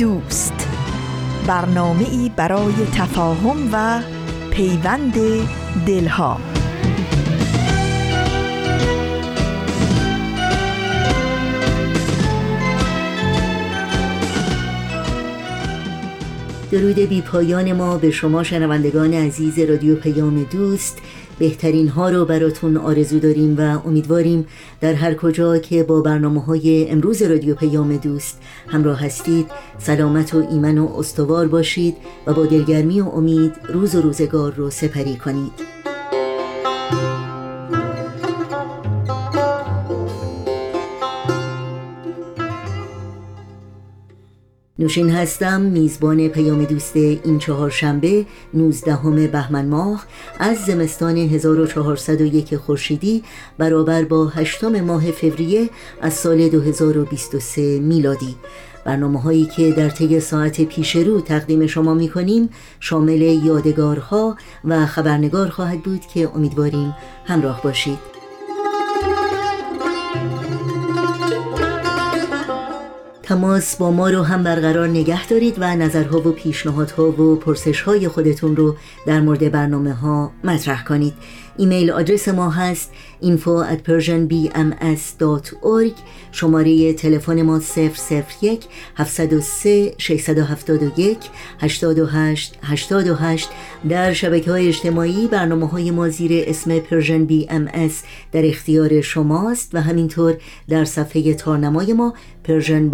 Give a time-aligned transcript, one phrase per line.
[0.00, 0.68] دوست.
[1.46, 4.02] برنامه ای برای تفاهم و
[4.50, 5.14] پیوند
[5.86, 6.40] دلها.
[16.70, 20.98] درود بی پایان ما به شما شنوندگان عزیز رادیو پیام دوست.
[21.40, 24.46] بهترین ها رو براتون آرزو داریم و امیدواریم
[24.80, 29.46] در هر کجا که با برنامه های امروز رادیو پیام دوست همراه هستید
[29.78, 34.70] سلامت و ایمن و استوار باشید و با دلگرمی و امید روز و روزگار رو
[34.70, 35.79] سپری کنید.
[44.80, 50.06] نوشین هستم میزبان پیام دوست این چهارشنبه 19 بهمن ماه
[50.38, 53.22] از زمستان 1401 خورشیدی
[53.58, 58.36] برابر با هشتم ماه فوریه از سال 2023 میلادی.
[58.84, 62.50] برنامه هایی که در طی ساعت پیش رو تقدیم شما می کنیم
[62.80, 66.94] شامل یادگارها و خبرنگار خواهد بود که امیدواریم
[67.24, 68.19] همراه باشید.
[73.30, 78.56] تماس با ما رو هم برقرار نگه دارید و نظرها و پیشنهادها و پرسشهای خودتون
[78.56, 78.76] رو
[79.06, 81.14] در مورد برنامه ها مطرح کنید.
[81.56, 82.90] email address ما هست
[83.22, 85.94] info at persianbms.org
[86.32, 87.60] شماره تلفن ما
[88.40, 88.64] 001
[88.96, 91.18] 703 671
[91.60, 93.48] 828 828
[93.88, 97.68] در شبکه های اجتماعی برنامه های ما زیر اسم Persian BMS
[98.32, 100.36] در اختیار شماست و همینطور
[100.68, 102.90] در صفحه تارنمای ما Persian BMS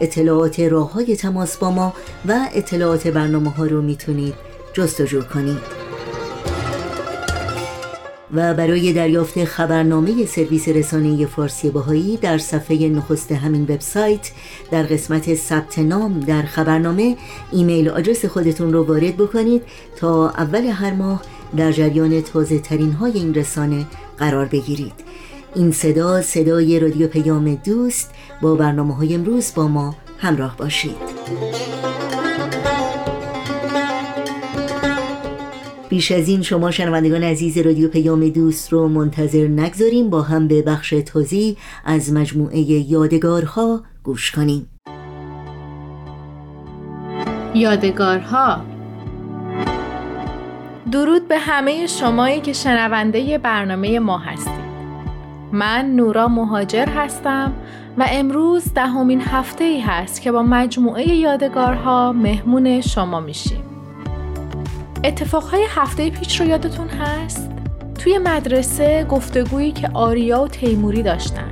[0.00, 1.94] اطلاعات راه های تماس با ما
[2.28, 4.34] و اطلاعات برنامه ها رو می‌تونید
[4.72, 5.87] جستجو کنید.
[8.34, 14.30] و برای دریافت خبرنامه سرویس رسانه فارسی باهایی در صفحه نخست همین وبسایت
[14.70, 17.16] در قسمت ثبت نام در خبرنامه
[17.52, 19.62] ایمیل آدرس خودتون رو وارد بکنید
[19.96, 21.22] تا اول هر ماه
[21.56, 23.86] در جریان تازه ترین های این رسانه
[24.18, 24.92] قرار بگیرید.
[25.54, 28.10] این صدا صدای رادیو پیام دوست
[28.42, 30.96] با برنامه های امروز با ما همراه باشید.
[35.88, 40.10] بیش از این شما شنوندگان عزیز رادیو پیام دوست رو منتظر نگذاریم.
[40.10, 44.70] با هم به بخش تازی از مجموعه یادگارها گوش کنیم.
[47.54, 48.60] یادگارها.
[50.92, 54.68] درود به همه شمایی که شنونده برنامه ما هستید.
[55.52, 57.52] من نورا مهاجر هستم
[57.98, 63.67] و امروز دهمین هفته ای هست که با مجموعه یادگارها مهمون شما میشیم.
[65.04, 67.50] اتفاقهای هفته پیچ رو یادتون هست؟
[67.98, 71.50] توی مدرسه گفتگویی که آریا و تیموری داشتن.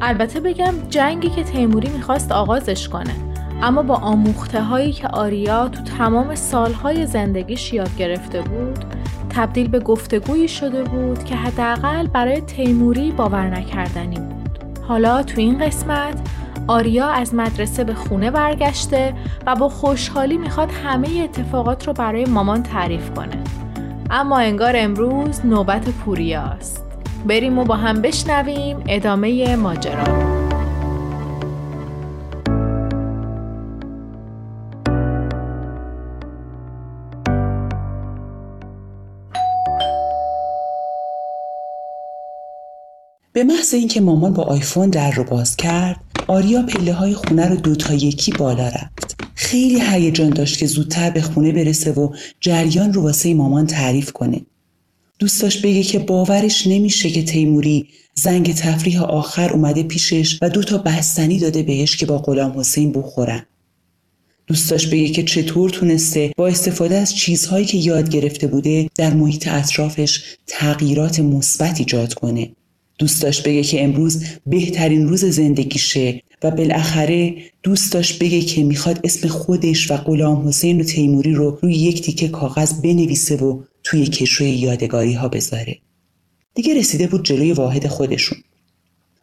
[0.00, 3.14] البته بگم جنگی که تیموری می‌خواست آغازش کنه.
[3.62, 8.84] اما با آموخته هایی که آریا تو تمام سالهای زندگیش یاد گرفته بود
[9.30, 14.58] تبدیل به گفتگویی شده بود که حداقل برای تیموری باور نکردنی بود.
[14.88, 16.20] حالا تو این قسمت
[16.68, 19.14] آریا از مدرسه به خونه برگشته
[19.46, 23.44] و با خوشحالی می‌خواد همه اتفاقات رو برای مامان تعریف کنه.
[24.10, 26.84] اما انگار امروز نوبت پوریاست.
[27.26, 30.38] بریم و با هم بشنویم ادامه ماجرا.
[43.32, 47.56] به محض اینکه مامان با آیفون در رو باز کرد آریا پله های خونه رو
[47.56, 49.16] دو تا یکی بالا رفت.
[49.34, 54.40] خیلی هیجان داشت که زودتر به خونه برسه و جریان رو واسه مامان تعریف کنه.
[55.18, 60.62] دوست داشت بگه که باورش نمیشه که تیموری زنگ تفریح آخر اومده پیشش و دو
[60.62, 63.46] تا بستنی داده بهش که با غلام حسین بخورن.
[64.46, 69.14] دوست داشت بگه که چطور تونسته با استفاده از چیزهایی که یاد گرفته بوده در
[69.14, 72.50] محیط اطرافش تغییرات مثبت ایجاد کنه.
[72.98, 79.00] دوست داشت بگه که امروز بهترین روز زندگیشه و بالاخره دوست داشت بگه که می‌خواد
[79.04, 84.06] اسم خودش و غلام حسین و تیموری رو روی یک تیکه کاغذ بنویسه و توی
[84.06, 85.78] کشوی یادگاری ها بذاره.
[86.54, 88.38] دیگه رسیده بود جلوی واحد خودشون.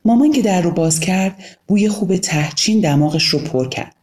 [0.06, 3.96] مامان که در رو باز کرد بوی خوب تهچین دماغش رو پر کرد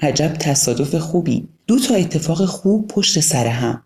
[0.00, 3.82] عجب تصادف خوبی دو تا اتفاق خوب پشت سر هم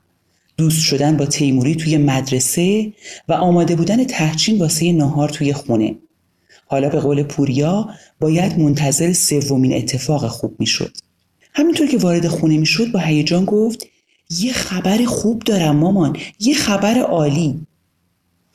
[0.57, 2.93] دوست شدن با تیموری توی مدرسه
[3.29, 5.95] و آماده بودن تهچین واسه ناهار توی خونه.
[6.67, 7.89] حالا به قول پوریا
[8.21, 10.97] باید منتظر سومین اتفاق خوب می‌شد.
[11.55, 13.87] همینطور که وارد خونه می‌شد با هیجان گفت
[14.41, 17.67] یه خبر خوب دارم مامان یه خبر عالی.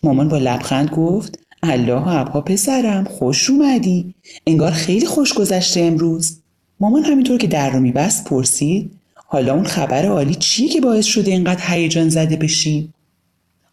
[0.04, 4.16] مامان با لبخند گفت الله ابها پسرم خوش اومدی.
[4.48, 6.40] انگار خیلی خوش گذشته امروز.
[6.80, 8.99] مامان همینطور که در رو میبست پرسید
[9.32, 12.94] حالا اون خبر عالی چیه که باعث شده اینقدر هیجان زده بشی؟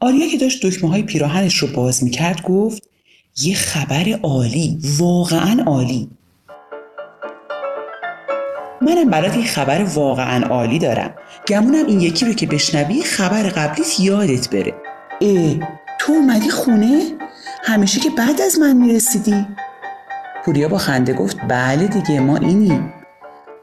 [0.00, 2.82] آریا که داشت دکمه های پیراهنش رو باز می‌کرد گفت
[3.42, 6.08] یه خبر عالی واقعا عالی.
[8.80, 11.14] منم برات یه خبر واقعا عالی دارم.
[11.48, 14.74] گمونم این یکی رو که بشنوی خبر قبلیت یادت بره.
[15.20, 15.54] اه
[15.98, 17.00] تو اومدی خونه؟
[17.62, 19.46] همیشه که بعد از من می‌رسیدی؟
[20.44, 22.92] پوریا با خنده گفت بله دیگه ما اینیم.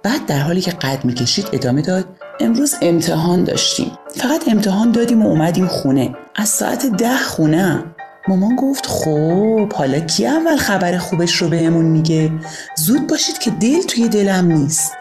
[0.03, 2.05] بعد در حالی که قد می‌کشید ادامه داد
[2.39, 3.91] امروز امتحان داشتیم.
[4.15, 6.15] فقط امتحان دادیم و اومدیم خونه.
[6.35, 7.83] از ساعت ده خونه
[8.27, 12.31] مامان گفت خب حالا کی اول خبر خوبش رو بهمون میگه؟
[12.75, 14.93] زود باشید که دل توی دلم نیست.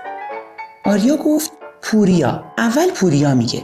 [0.85, 1.53] آریا گفت
[1.83, 2.45] پوریا.
[2.59, 3.63] اول پوریا میگه.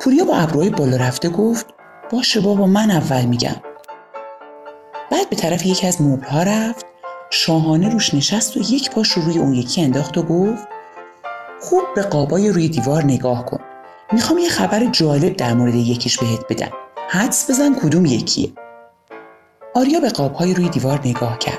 [0.00, 1.66] پوریا با ابروهای بالا رفته گفت
[2.10, 3.56] باشه بابا من اول میگم.
[5.10, 6.86] بعد به طرف یکی از مبلها رفت.
[7.30, 10.68] شاهانه روش نشست و یک پاش رو روی اون یکی انداخت و گفت
[11.60, 13.60] خوب به قابای روی دیوار نگاه کن.
[14.12, 16.70] می‌خوام یه خبر جالب در مورد یکیش بهت بدم.
[17.08, 18.52] حدس بزن کدوم یکیه.
[19.74, 21.58] آریا به قابهای روی دیوار نگاه کرد.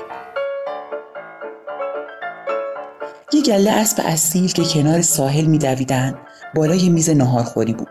[3.32, 6.18] یه گله اسب اصیل که کنار ساحل میدویدن
[6.54, 7.88] بالای میز ناهارخوری بود.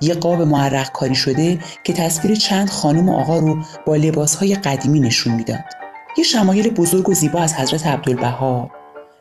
[0.00, 5.00] یه قاب معرق کاری شده که تصویر چند خانم و آقا رو با لباسهای قدیمی
[5.00, 5.83] نشون می‌داد.
[6.18, 8.70] یه شمایل بزرگ و زیبا از حضرت عبدالبها.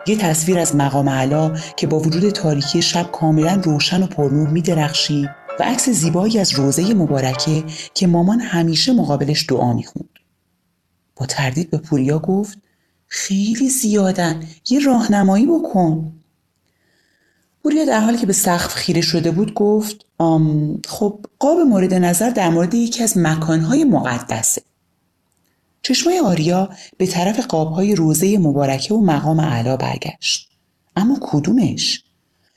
[0.07, 5.29] یه تصویر از مقام علا که با وجود تاریکی شب کاملا روشن و پرنور میدرخشید
[5.59, 7.63] و عکس زیبایی از روزه مبارکه
[7.93, 10.09] که مامان همیشه مقابلش دعا می‌خوند.
[11.15, 12.57] با تردید به پوریا گفت
[13.07, 16.13] خیلی زیادن یه راهنمایی بکن.
[17.63, 22.29] پوریا در حالی که به سقف خیره شده بود گفت آم خب قاب مورد نظر
[22.29, 24.61] در مورد یکی از مکانهای مقدسه.
[25.83, 30.49] چشمای آریا به طرف قابهای روزه مبارکه و مقام علا برگشت.
[30.95, 32.03] اما کدومش؟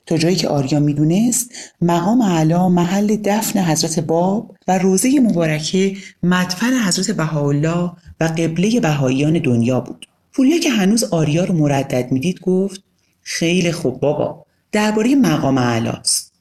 [0.06, 1.50] تا جایی که آریا می‌دونست
[1.80, 9.38] مقام علا محل دفن حضرت باب و روزه مبارکه مدفن حضرت بهاءالله و قبله بهاییان
[9.38, 10.08] دنیا بود.
[10.32, 12.82] پوریا که هنوز آریا رو مردد می‌دید گفت
[13.22, 16.32] خیلی خوب بابا درباره مقام علاست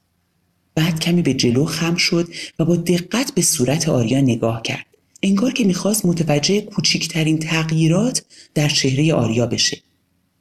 [0.76, 2.28] بعد کمی به جلو خم شد
[2.60, 4.86] و با دقت به صورت آریا نگاه کرد.
[5.24, 8.24] انگار که می‌خواست متوجه کوچکترین تغییرات
[8.54, 9.78] در چهره آریا بشه.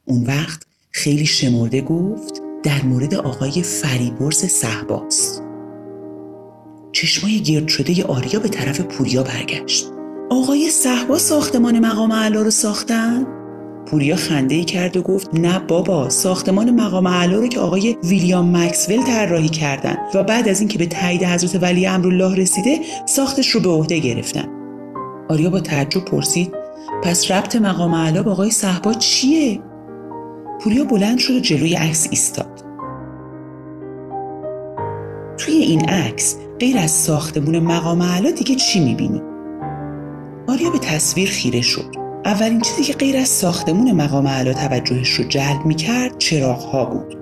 [0.05, 5.41] اون وقت خیلی شمرده گفت در مورد آقای فریبرز صحباست
[6.91, 9.85] چشمای گرد شده آریا به طرف پوریا برگشت.
[10.29, 13.25] آقای صحبا ساختمان مقام علا رو ساختن؟
[13.85, 18.57] پوریا خنده ای کرد و گفت نه بابا ساختمان مقام علا رو که آقای ویلیام
[18.57, 23.59] مکسول طراحی کردن و بعد از اینکه به تایید حضرت ولی امرالله رسیده ساختش رو
[23.59, 24.54] به عهده گرفتن.
[25.29, 26.53] آریا با تعجب پرسید
[27.03, 29.61] پس ربط مقام علا با آقای صحبا چیه؟
[30.61, 32.63] پوریا بلند شد و جلوی عکس ایستاد.
[35.37, 39.21] توی این عکس غیر از ساختمون مقام علا دیگه چی می‌بینی؟
[40.47, 41.95] آریا به تصویر خیره شد.
[42.25, 47.17] اولین چیزی که غیر از ساختمون مقام علا توجهش رو جلب می‌کرد چراغها بود.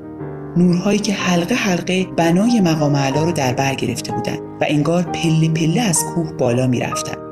[0.57, 5.49] نورهایی که حلقه حلقه بنای مقام علا رو در بر گرفته بودند و انگار پله
[5.49, 7.22] پله از کوه بالا می‌رفتن.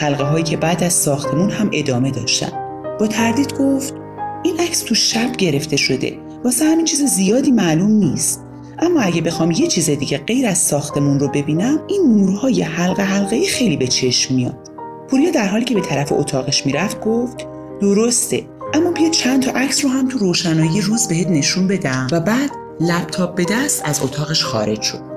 [0.00, 2.52] حلقه هایی که بعد از ساختمون هم ادامه داشتن.
[3.00, 3.94] با تردید گفت
[4.42, 6.18] این عکس تو شب گرفته شده.
[6.44, 8.44] واسه همین چیز زیادی معلوم نیست.
[8.78, 13.46] اما اگه بخوام یه چیز دیگه غیر از ساختمون رو ببینم این نورهای حلقه حلقه
[13.46, 14.70] خیلی به چشم میاد.
[15.08, 17.46] پوریا در حالی که به طرف اتاقش می‌رفت گفت
[17.80, 18.42] درسته.
[18.74, 22.06] اما بیا چند تا عکس رو هم تو روشنایی روز بهت نشون بدم.
[22.12, 25.09] و بعد لپتاپ به دست از اتاقش خارج شد.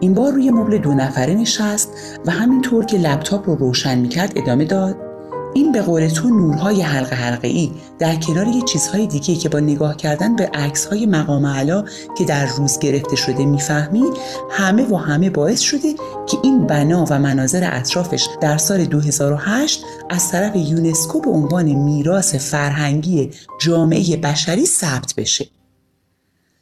[0.00, 1.92] این بار روی مبل دو نفره نشست
[2.26, 4.96] و همینطور که لپتاپ رو روشن می‌کرد ادامه داد.
[5.54, 9.60] این به قول تو نورهای حلقه حلقه ای در کنار یه چیزهای دیگه که با
[9.60, 11.84] نگاه کردن به عکسهای مقام علا
[12.18, 14.04] که در روز گرفته شده می‌فهمی
[14.50, 15.94] همه و همه باعث شده
[16.26, 22.34] که این بنا و مناظر اطرافش در سال 2008 از طرف یونسکو به عنوان میراث
[22.34, 25.46] فرهنگی جامعه بشری ثبت بشه.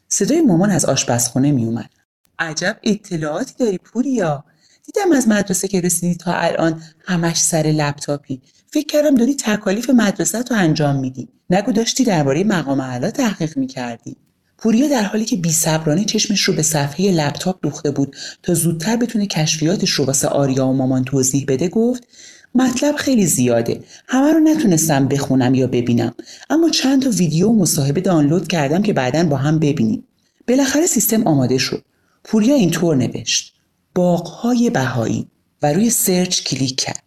[0.08, 2.03] صدای مامان از آشپزخونه میومد
[2.44, 4.44] عجب اطلاعاتی داری پوریا؟
[4.86, 8.40] دیدم از مدرسه که رسیدی تا الان همش سر لپتاپی.
[8.66, 11.28] فکر کردم داری تکالیف مدرسه رو انجام میدی.
[11.50, 14.16] نگو داشتی درباره مقام اعلی تحقیق می‌کردی.
[14.58, 19.26] پوریا در حالی که بیصبرانه چشمش رو به صفحه لپتاپ دوخته بود تا زودتر بتونه
[19.26, 22.06] کشفیاتش رو واسه آریا و مامان توضیح بده گفت
[22.54, 23.80] مطلب خیلی زیاده.
[24.08, 26.14] همه رو نتونستم بخونم یا ببینم.
[26.50, 30.04] اما چند تا ویدیو و مصاحبه دانلود کردم که بعدا با هم ببینیم.
[30.48, 31.84] بالاخره سیستم آماده شد.
[32.24, 33.54] پوریا اینطور نوشت
[33.94, 35.26] باغهای بهایی
[35.62, 37.02] و روی search کلیک کرد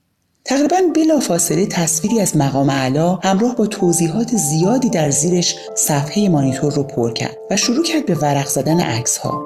[0.46, 6.84] تقریبا بلافاصله تصویری از مقام اعلی همراه با توضیحات زیادی در زیرش صفحه مانیتور رو
[6.84, 9.44] پر کرد و شروع کرد به ورق زدن عکس ها.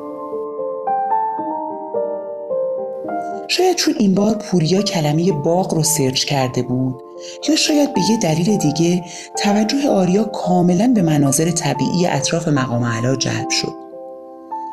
[3.47, 6.95] شاید چون این بار پوریا کلمه باغ رو search کرده بود
[7.49, 9.03] یا شاید به یه دلیل دیگه
[9.37, 13.90] توجه آریا کاملا به مناظر طبیعی اطراف مقام علا جلب شد.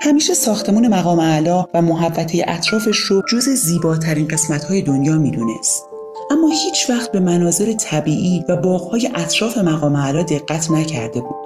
[0.00, 5.84] همیشه ساختمون مقام علا و محوطه اطرافش رو جز زیباترین قسمتهای دنیا می‌دونست.
[6.30, 11.36] اما هیچ وقت به مناظر طبیعی و باغهای اطراف مقام دقت نکرده بود.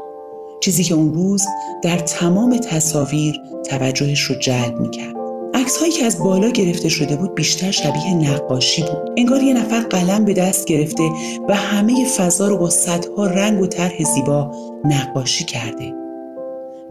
[0.60, 1.44] چیزی که اون روز
[1.82, 3.40] در تمام تصاویر
[3.70, 5.16] توجهش رو جلب می‌کرد.
[5.54, 9.80] عکس هایی که از بالا گرفته شده بود بیشتر شبیه نقاشی بود انگار یه نفر
[9.80, 11.02] قلم به دست گرفته
[11.48, 14.50] و همه فضا رو با صدها رنگ و طرح زیبا
[14.84, 16.01] نقاشی کرده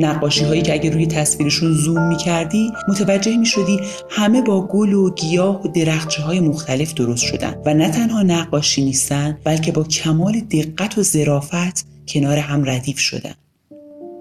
[0.05, 3.79] نقاشی هایی که اگه روی تصویرشون زوم می کردی متوجه می شدی
[4.09, 8.85] همه با گل و گیاه و درخچه های مختلف درست شدن و نه تنها نقاشی
[8.85, 13.33] نیستن بلکه با کمال دقت و ظرافت کنار هم ردیف شدن.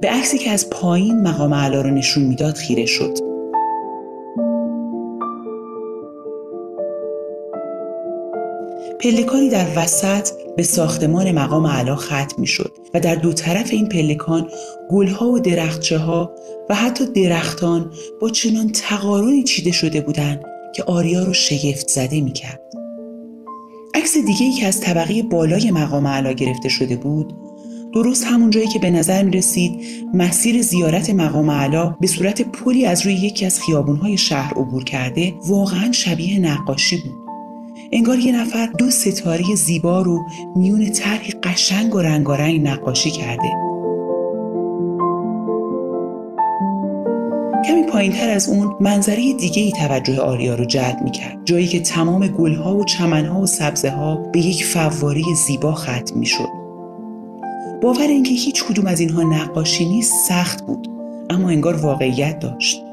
[0.00, 3.29] به عکسی که از پایین مقام علا رو نشون می‌داد خیره شد.
[9.02, 13.88] پلکانی در وسط به ساختمان مقام علا ختم می شد و در دو طرف این
[13.88, 14.48] پلکان
[14.90, 16.34] گلها و درختچه ها
[16.70, 22.32] و حتی درختان با چنان تقارنی چیده شده بودند که آریا رو شگفت زده می
[22.32, 22.60] کرد.
[23.94, 27.34] عکس دیگه ای که از طبقه بالای مقام علا گرفته شده بود
[27.94, 29.80] درست همون جایی که به نظر می رسید
[30.14, 35.34] مسیر زیارت مقام علا به صورت پلی از روی یکی از خیابونهای شهر عبور کرده
[35.46, 37.19] واقعا شبیه نقاشی بود.
[37.92, 43.48] انگار یه نفر دو ستاره زیبا رو میون طرحی قشنگ و رنگارنگ نقاشی کرده.
[47.66, 51.66] کمی پایین تر از اون منظره دیگه ای توجه آریا رو جلب می کرد جایی
[51.66, 56.48] که تمام گلها و چمنها و سبزه ها به یک فواره زیبا ختم می شد
[57.82, 60.88] باور اینکه هیچ کدوم از اینها نقاشی نیست سخت بود
[61.30, 62.89] اما انگار واقعیت داشت.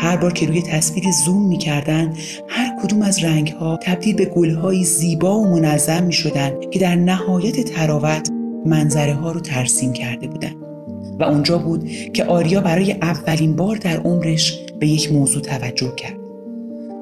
[0.00, 2.12] هر بار که روی تصویر زوم می کردن
[2.48, 6.96] هر کدوم از رنگ ها تبدیل به گل زیبا و منظم می شدن که در
[6.96, 8.30] نهایت تراوت
[8.66, 10.56] منظره ها رو ترسیم کرده بودند.
[11.20, 16.16] و اونجا بود که آریا برای اولین بار در عمرش به یک موضوع توجه کرد.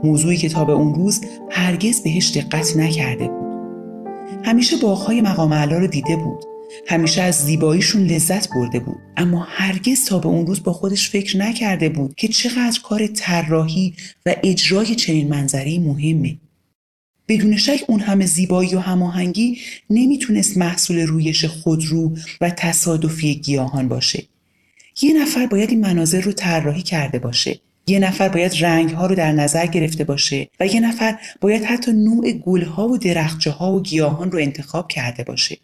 [0.05, 3.47] موضوعی که تا به اون روز هرگز بهش دقت نکرده بود.
[4.45, 6.55] همیشه باغهای مقام علا رو دیده بود
[6.87, 8.99] همیشه از زیباییشون لذت برده بود.
[9.16, 13.95] اما هرگز تا به اون روز با خودش فکر نکرده بود که چقدر کار طراحی
[14.26, 16.37] و اجرای چنین منظری مهمه.
[17.28, 19.59] بدون شک اون همه زیبایی و هماهنگی
[19.90, 24.25] نمی‌تونست محصول رویش خودرو و تصادفی گیاهان باشه.
[25.02, 27.61] یه نفر باید این مناظر رو طراحی کرده باشه.
[27.87, 31.92] یه نفر باید رنگ ها رو در نظر گرفته باشه و یه نفر باید حتی
[31.92, 35.59] نوع گل ها و درخچه ها و گیاهان رو انتخاب کرده باشه.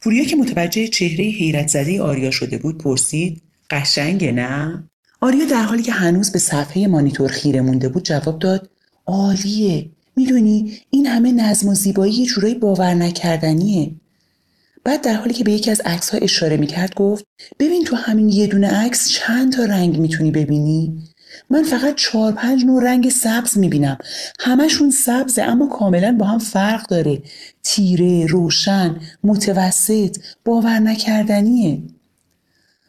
[0.00, 4.84] پوریا که متوجه چهره حیرت زده آریا شده بود پرسید قشنگه نه؟
[5.20, 8.70] آریا در حالی که هنوز به صفحه مانیتور خیره مونده بود جواب داد
[9.06, 9.90] عالیه.
[10.16, 13.90] می‌دونی این همه نظم و زیبایی یه جورایی باور نکردنیه.
[14.84, 17.24] بعد در حالی که به یکی از عکس ها اشاره می‌کرد گفت
[17.58, 21.09] ببین تو همین یه دونه عکس چند تا رنگ می‌تونی ببینی؟
[21.50, 23.98] من فقط چهار پنج نوع رنگ سبز می‌بینم.
[24.40, 27.22] همشون سبزه اما کاملا با هم فرق داره.
[27.62, 31.82] تیره، روشن، متوسط، باور نکردنیه.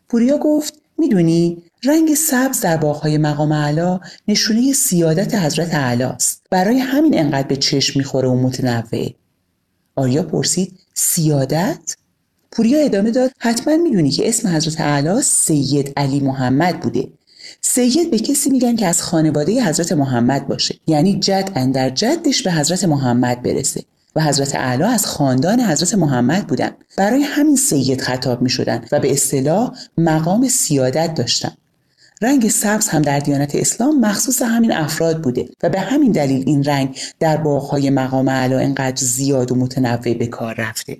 [0.09, 6.45] پوریا گفت می‌دونی رنگ سبز در باغهای مقام علا نشونه سیادت حضرت علا است.
[6.49, 9.13] برای همین انقدر به چشم می‌خوره و متنوعه
[9.95, 11.95] آریا پرسید سیادت؟
[12.51, 17.07] پوریا ادامه داد حتما می‌دونی که اسم حضرت علا سید علی محمد بوده.
[17.61, 20.75] سید به کسی میگن که از خانواده حضرت محمد باشه.
[20.87, 23.83] یعنی جد اندر جدش به حضرت محمد برسه.
[24.15, 26.71] و حضرت اعلی از خاندان حضرت محمد بودن.
[26.97, 31.51] برای همین سید خطاب می شدن و به اصطلاح مقام سیادت داشتن.
[32.21, 35.49] رنگ سبز هم در دیانت اسلام مخصوص همین افراد بوده.
[35.63, 40.27] و به همین دلیل این رنگ در باغهای مقام اعلی انقدر زیاد و متنوع به
[40.27, 40.97] کار رفته.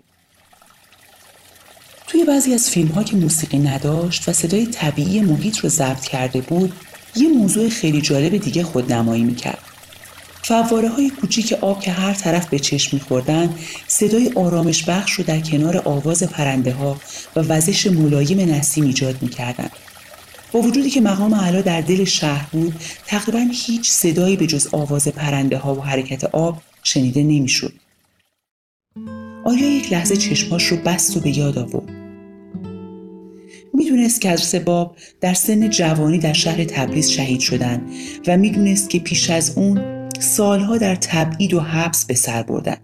[2.12, 6.42] توی بعضی از فیلم ها که موسیقی نداشت و صدای طبیعی محیط رو ضبط کرده
[6.42, 6.74] بود
[7.16, 9.60] یه موضوع خیلی جالب دیگه خودنمایی می‌کرد
[10.44, 13.56] فواره های کوچیک آب که هر طرف به چشم میخوردن
[13.88, 16.98] صدای آرامش بخش رو در کنار آواز پرنده ها
[17.36, 19.72] و وزش ملایم نسیم ایجاد می‌کردند.
[20.52, 22.76] با وجودی که مقام علا در دل شهر بود
[23.06, 27.74] تقریبا هیچ صدایی به جز آواز پرنده ها و حرکت آب شنیده نمی‌شد.
[29.46, 32.01] آیا یک لحظه چشماش رو بست و به یاد آورد
[33.82, 37.82] می‌دونست که حضرت باب در سن جوانی در شهر تبریز شهید شدن
[38.28, 42.78] و می‌دونست که پیش از اون سالها در تبعید و حبس به سر بردن.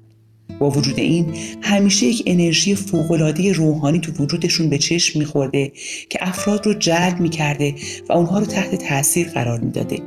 [0.59, 5.71] با وجود این همیشه یک انرژی فوقالعاده روحانی تو وجودشون به چشم میخورده
[6.09, 7.75] که افراد رو جلب می‌کرده
[8.09, 9.99] و اونها رو تحت تاثیر قرار می‌داده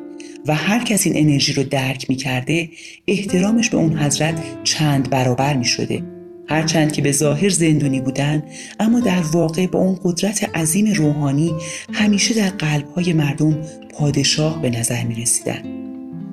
[0.47, 2.69] و هر کس این انرژی رو درک می‌کرده
[3.09, 6.20] احترامش به اون حضرت چند برابر می‌شده.
[6.51, 8.43] هرچند که به ظاهر زندونی بودن
[8.81, 11.55] اما در واقع با اون قدرت عظیم روحانی
[11.93, 13.59] همیشه در قلبهای مردم
[13.93, 15.63] پادشاه به نظر می رسیدن.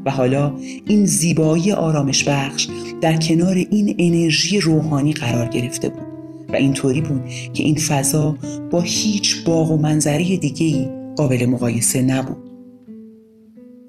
[0.06, 0.54] و حالا
[0.88, 2.68] این زیبایی آرامش بخش
[3.02, 6.08] در کنار این انرژی روحانی قرار گرفته بود
[6.50, 7.22] و اینطوری بود
[7.54, 8.38] که این فضا
[8.72, 12.52] با هیچ باغ و منظره دیگه قابل مقایسه نبود.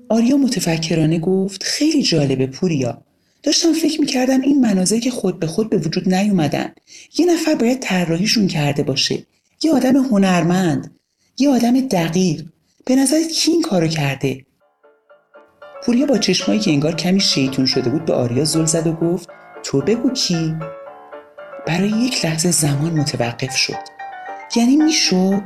[0.08, 3.02] آریا متفکرانه گفت خیلی جالبه پوریا
[3.42, 6.72] داشتم فکر می‌کردم این مناظر که خود به خود به وجود نیومدن
[7.18, 9.26] یه نفر باید طراحیشون کرده باشه.
[9.62, 10.98] یه آدم هنرمند
[11.38, 12.44] یه آدم دقیق.
[12.84, 14.44] به نظرت کی این کارو کرده؟
[15.84, 19.28] پوریا با چشمایی که انگار کمی شیطون شده بود به آریا زل زد و گفت
[19.62, 20.54] تو بگو کی؟
[21.66, 23.78] برای یک لحظه زمان متوقف شد.
[24.56, 25.42] یعنی می‌شد؟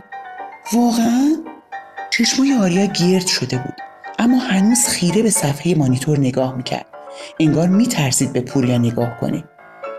[0.72, 1.36] واقعا؟
[2.10, 3.74] چشمای آریا گرد شده بود
[4.18, 6.86] اما هنوز خیره به صفحه مانیتور نگاه می‌کرد.
[7.40, 9.44] انگار میترسید به پوریا نگاه کنه.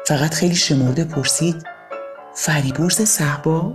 [0.08, 1.63] فقط خیلی شمرده پرسید
[2.36, 3.74] فریبرز صحبا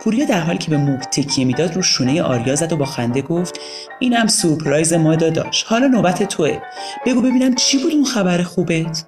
[0.00, 3.22] پوریا در حالی که به موب تکیه می‌داد رو شونه آریا زد و با خنده
[3.22, 3.60] گفت
[3.98, 6.58] اینم سورپرایز ما داداش حالا نوبت توه.
[7.06, 9.04] بگو ببینم چی بود اون خبر خوبت؟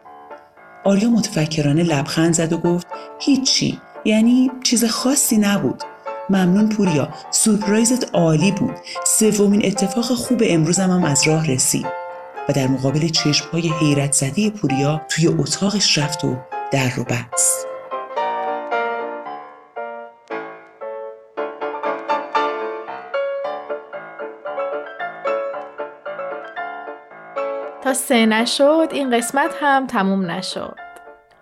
[0.84, 2.86] آریا متفکرانه لبخند زد و گفت
[3.20, 5.82] هیچی یعنی چیز خاصی نبود.
[6.30, 8.74] ممنون پوریا سورپرایزت عالی بود.
[9.06, 12.06] سومین اتفاق خوب امروزم هم از راه رسید.
[12.48, 16.37] و در مقابل چشم های حیرت زده پوریا توی اتاقش رفت و
[16.72, 17.66] در رو بست.
[27.82, 30.76] تا سه نشد این قسمت هم تموم نشد.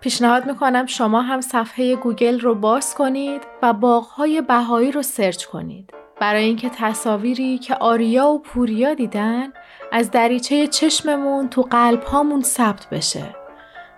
[0.01, 5.93] پیشنهاد می‌کنم شما هم صفحه گوگل رو باز کنید و باغهای بهایی رو search کنید.
[6.19, 9.53] برای اینکه تصاویری که آریا و پوریا دیدن
[9.97, 13.35] از دریچه چشممون تو قلب هامون ثبت بشه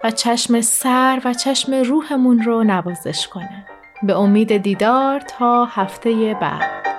[0.03, 3.65] و چشم سر و چشم روحمون رو نوازش کنه.
[4.03, 6.96] به امید دیدار تا هفته بعد.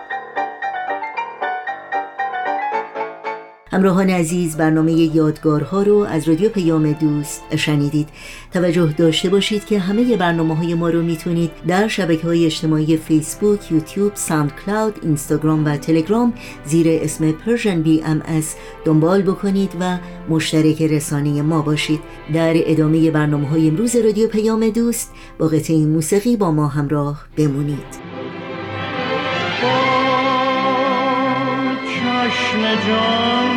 [3.73, 8.09] همراهان عزیز برنامه یادگارها رو از رادیو پیام دوست شنیدید.
[8.53, 13.73] توجه داشته باشید که همه برنامه های ما رو می‌تونید در شبکه های اجتماعی فیسبوک،
[13.73, 16.33] یوتیوب، ساند کلاود، اینستاگرام و تلگرام
[16.67, 18.03] زیر اسم پرژن بی
[18.85, 22.01] دنبال بکنید و مشترک رسانه ما باشید.
[22.35, 28.08] در ادامه برنامه های امروز رادیو پیام دوست با قطعه موسیقی با ما همراه بمونید.
[32.57, 33.57] جان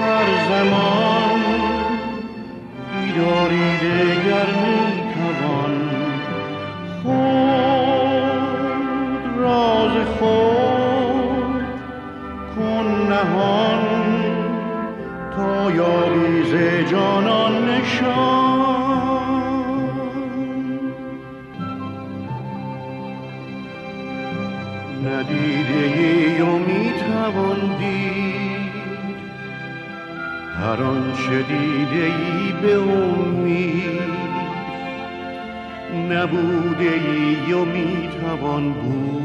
[0.00, 1.40] هر زمان
[2.92, 5.74] بیداری دگر می‌توان
[7.02, 8.26] خود
[9.38, 11.64] راز خود
[12.56, 13.84] کن نهان
[15.36, 16.54] تا یابی ز
[16.90, 18.46] جانان نشان.
[25.04, 26.40] ندیده ای
[27.30, 28.70] و می‌توان
[30.60, 34.16] هر آنچه دیده ای به امید
[36.10, 39.16] نبوده ای و می‌توان بود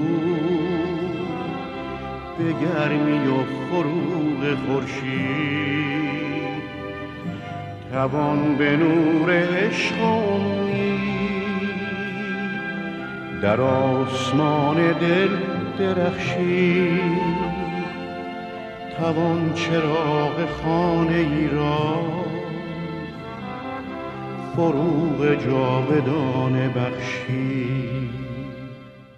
[2.37, 5.71] به گرمی و فروغ خورشید.
[7.91, 9.95] توان به نور عشق
[13.41, 15.29] در آسمان دل
[15.79, 17.40] درخشید.
[19.01, 21.99] توان چراغ خانه ای را.
[24.55, 28.09] فروغ جاودانه بخشی.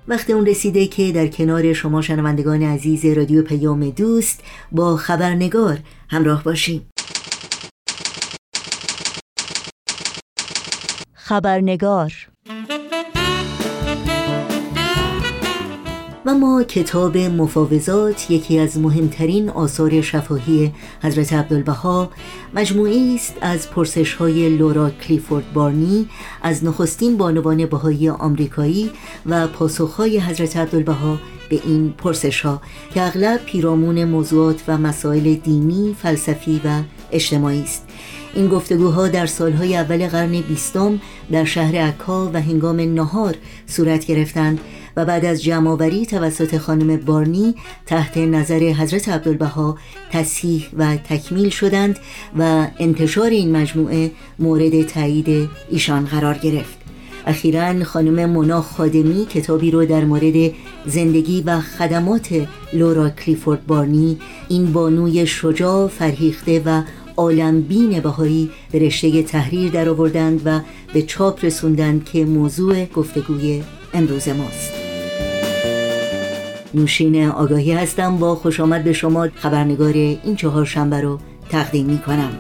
[0.08, 6.43] وقت اون رسیده که در کنار شما شنوندگان عزیز رادیو پیام دوست با خبرنگار همراه
[6.43, 6.89] باشیم.
[11.13, 12.13] خبرنگار
[16.25, 22.12] و ما کتاب مفاوضات یکی از مهمترین آثار شفاهی حضرت عبدالبها
[22.53, 26.09] مجموعی است از پرسش های لورا کلیفورد بارنی
[26.41, 28.91] از نخستین بانوان بهایی آمریکایی
[29.25, 32.62] و پاسخهای حضرت عبدالبها به این پرسش ها
[32.93, 36.81] که اغلب پیرامون موضوعات و مسائل دینی، فلسفی و
[37.12, 37.88] اجتماعی است.
[38.33, 40.99] این گفتگوها در سالهای اول قرن بیستم
[41.31, 43.36] در شهر عکا و هنگام نهار
[43.67, 44.59] صورت گرفتند
[44.97, 49.77] و بعد از جمعآوری توسط خانم بارنی تحت نظر حضرت عبدالبها
[50.12, 51.99] تصحیح و تکمیل شدند
[52.39, 56.77] و انتشار این مجموعه مورد تایید ایشان قرار گرفت.
[57.25, 60.51] اخیرا خانم مونا خادمی کتابی رو در مورد
[60.86, 66.82] زندگی و خدمات لورا کلیفورد بارنی این بانوی شجاع فرهیخته و
[67.17, 70.60] عالمبین بهایی به رشته تحریر در آوردند و
[70.93, 74.83] به چاپ رسوندند که موضوع گفتگوی امروز ماست.
[76.73, 78.17] نوشین آگاهی هستم.
[78.17, 82.31] با خوش آمد به شما خبرنگار این چهار شنبه رو تقدیم می کنم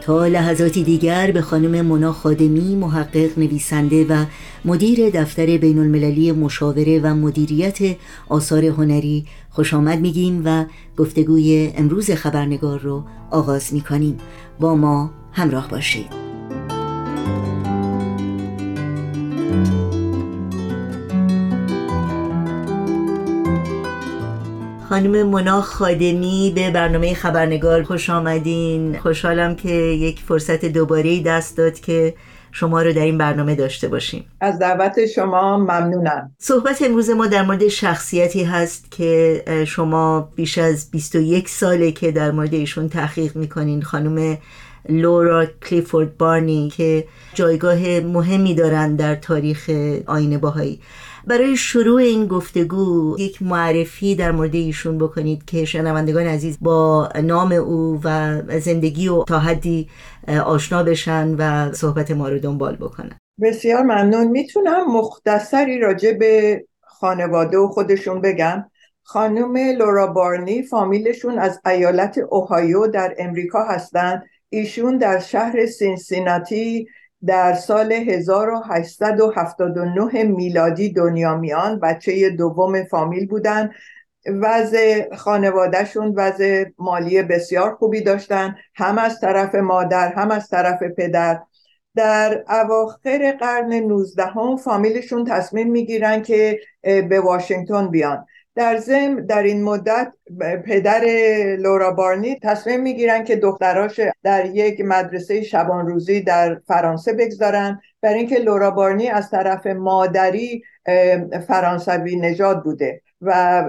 [0.00, 4.24] تا لحظاتی دیگر به خانم مونا خادمی محقق نویسنده و
[4.64, 7.78] مدیر دفتر بین المللی مشاوره و مدیریت
[8.28, 10.64] آثار هنری خوش آمد میگیم و
[10.96, 14.18] گفتگوی امروز خبرنگار رو آغاز می‌کنیم.
[14.60, 16.23] با ما همراه باشید.
[24.94, 28.98] خانم منا خادمی به برنامه خبرنگار خوش آمدین.
[28.98, 32.14] خوشحالم که یک فرصت دوباره دست داد که
[32.52, 34.24] شما رو در این برنامه داشته باشیم.
[34.40, 36.30] از دعوت شما ممنونم.
[36.38, 42.30] صحبت امروز ما در مورد شخصیتی هست که شما بیش از 21 ساله که در
[42.30, 43.82] مورد ایشون تحقیق می‌کنین.
[43.82, 44.38] خانم
[44.88, 47.04] لورا کلیفورد بارنی که
[47.34, 49.70] جایگاه مهمی دارن در تاریخ
[50.06, 50.80] آین باهایی.
[51.26, 57.52] برای شروع این گفتگو یک معرفی در مورد ایشون بکنید که شنوندگان عزیز با نام
[57.52, 59.88] او و زندگی و تا حدی
[60.44, 63.18] آشنا بشن و صحبت ما رو دنبال بکنن.
[63.42, 64.26] بسیار ممنون.
[64.26, 68.64] می‌تونم مختصری راجع به خانواده و خودشون بگم.
[69.02, 76.86] خانم لورا بارنی فامیلشون از ایالت اوهایو در امریکا هستند ایشون در شهر سینسیناتی
[77.26, 83.70] در سال 1879 میلادی دنیا میان بچه دوم فامیل بودن.
[84.26, 88.56] وضع خانوادهشون وضع مالی بسیار خوبی داشتن.
[88.74, 91.40] هم از طرف مادر هم از طرف پدر.
[91.96, 98.26] در اواخر قرن 19 هم فامیلشون تصمیم می‌گیرن که به واشنگتن بیان.
[98.56, 100.12] در زم در این مدت
[100.66, 101.04] پدر
[101.58, 107.80] لورا بارنی تصمیم می‌گیرن که دختراش در یک مدرسه شبان روزی در فرانسه بگذارن.
[108.02, 110.62] برای اینکه لورا بارنی از طرف مادری
[111.48, 113.64] فرانسوی نژاد بوده و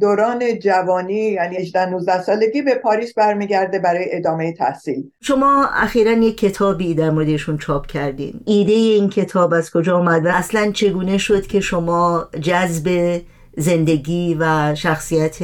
[0.00, 5.10] دوران جوانی یعنی 18 19 سالگی به پاریس برمیگرده برای ادامه تحصیل.
[5.20, 8.40] شما اخیرا یک کتابی در موردشون چاپ کردین.
[8.44, 13.20] ایده این کتاب از کجا آمد و اصلا چگونه شد که شما جذب
[13.56, 15.38] زندگی و شخصیت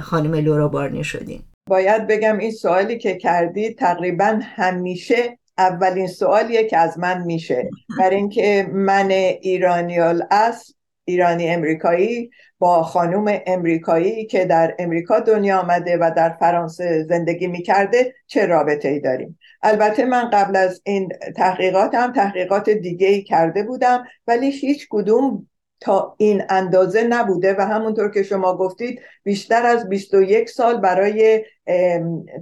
[0.00, 1.42] خانم لورا بارنی شدین.
[1.68, 7.70] باید بگم این سوالی که کردی تقریبا همیشه اولین سوالیه که از من میشه.
[7.98, 10.72] برای اینکه من ایرانیال اصل
[11.04, 18.14] ایرانی امریکایی با خانوم امریکایی که در امریکا دنیا آمده و در فرانسه زندگی می‌کرده
[18.26, 24.04] چه رابطه ای داریم؟ البته من قبل از این تحقیقاتم تحقیقات دیگه ای کرده بودم
[24.26, 25.48] ولی هیچ کدوم
[25.82, 31.44] تا این اندازه نبوده و همونطور که شما گفتید بیشتر از 21 سال برای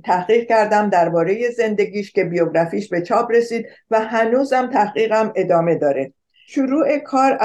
[0.04, 6.12] تحقیق کردم درباره زندگیش که بیوگرافیش به چاپ رسید و هنوزم تحقیقم ادامه داره.
[6.46, 7.38] شروع کار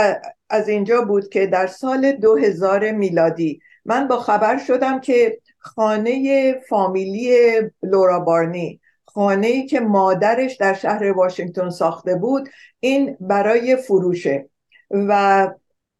[0.50, 7.36] از اینجا بود که در سال 2000 میلادی من با خبر شدم که خانه فامیلی
[7.84, 14.50] لورا بارنی خانه ای که مادرش در شهر واشنگتن ساخته بود این برای فروشه
[14.92, 15.48] و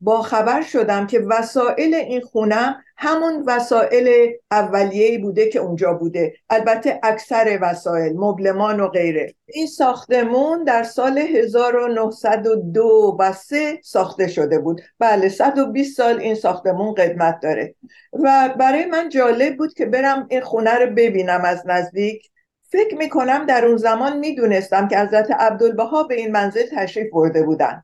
[0.02, 6.34] با خبر شدم که وسایل این خونه همون وسایل اولیه‌ای بوده که اونجا بوده.
[6.50, 9.36] البته اکثر وسایل مبلمان و غیره.
[9.46, 14.82] این ساختمون در سال 1902 و 3 ساخته شده بود.
[15.00, 17.76] بله 120 سال این ساختمون قدمت داره.
[18.14, 22.30] و برای من جالب بود که برم این خونه رو ببینم از نزدیک.
[22.72, 27.84] فکر می‌کنم در اون زمان می‌دونستم که حضرت عبدالبها به این منزل تشریف برده بودن.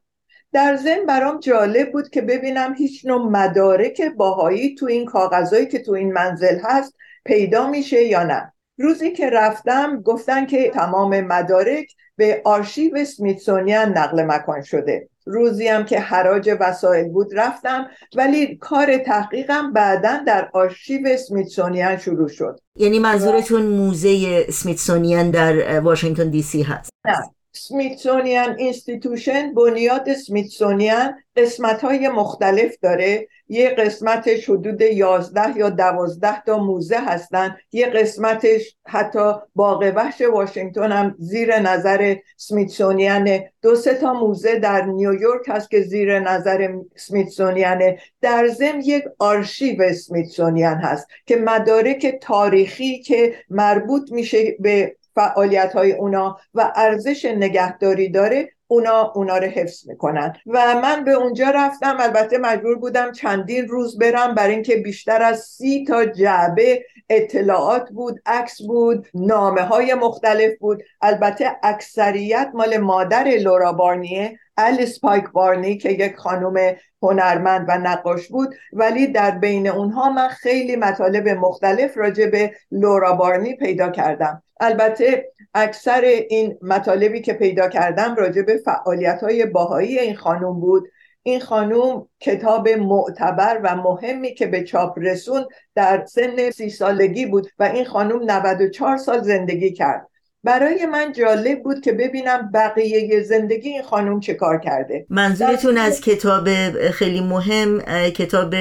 [0.53, 5.79] در ضمن برام جالب بود که ببینم هیچ نوع مدارک باهایی تو این کاغذایی که
[5.79, 8.53] تو این منزل هست پیدا میشه یا نه.
[8.77, 11.85] روزی که رفتم گفتن که تمام مدارک
[12.15, 15.09] به آرشیو سمیتسونیان نقل مکان شده.
[15.25, 22.27] روزی هم که حراج وسایل بود رفتم ولی کار تحقیقم بعدا در آرشیو سمیتسونیان شروع
[22.27, 22.59] شد.
[22.75, 27.40] یعنی منظورتون موزه سمیتسونیان در واشنگتن دی سی هست؟ نه.
[27.53, 33.27] Smithsonian Institution بنیاد سمیتسونیان قسمت های مختلف داره.
[33.47, 37.57] یه قسمتش حدود 11 یا 12 تا موزه هستن.
[37.71, 44.85] یه قسمتش حتی باغ وحش واشنگتن هم زیر نظر سمیتسونیانه دو سه تا موزه در
[44.85, 47.97] نیویورک هست که زیر نظر سمیتسونیانه.
[48.21, 55.91] در ضمن یک آرشیو سمیتسونیان هست که مدارک تاریخی که مربوط میشه به فعالیت های
[55.91, 60.33] اونا و ارزش نگهداری داره اونا اونا رو حفظ می‌کنن.
[60.47, 65.39] و من به اونجا رفتم البته مجبور بودم چندین روز برم برای اینکه بیشتر از
[65.39, 70.83] سی تا جعبه اطلاعات بود عکس بود نامه های مختلف بود.
[71.01, 78.27] البته اکثریت مال مادر لورا بارنیه الیس پایک بارنی که یک خانم هنرمند و نقاش
[78.27, 78.55] بود.
[78.73, 84.43] ولی در بین اونها من خیلی مطالب مختلف راجع به لورا بارنی پیدا کردم.
[84.61, 90.87] البته اکثر این مطالبی که پیدا کردم راجع به فعالیت های باهایی این خانم بود.
[91.23, 95.45] این خانم کتاب معتبر و مهمی که به چاپ رسون
[95.75, 100.10] در سن سی سالگی بود و این خانم 94 سال زندگی کرد.
[100.43, 105.05] برای من جالب بود که ببینم بقیه زندگی این خانم چه کار کرده.
[105.09, 106.49] منظورتون از کتاب
[106.91, 108.55] خیلی مهم کتاب